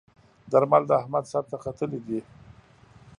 درمل 0.51 0.83
د 0.87 0.91
احمد 1.01 1.23
سر 1.31 1.43
ته 1.51 1.57
ختلي 1.63 1.99
ديی. 2.05 2.19